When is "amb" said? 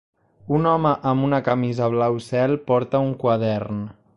1.11-1.27